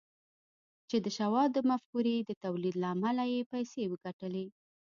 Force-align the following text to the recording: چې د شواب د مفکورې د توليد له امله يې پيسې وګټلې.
چې 0.89 0.97
د 1.05 1.07
شواب 1.17 1.49
د 1.53 1.57
مفکورې 1.69 2.15
د 2.23 2.31
توليد 2.43 2.75
له 2.81 2.87
امله 2.95 3.23
يې 3.33 3.41
پيسې 3.51 3.81
وګټلې. 3.91 4.45